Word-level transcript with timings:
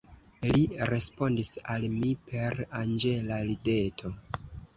Li 0.45 0.61
respondis 0.91 1.51
al 1.73 1.85
mi 1.97 2.09
per 2.33 2.59
anĝela 2.81 3.39
rideto. 3.53 4.13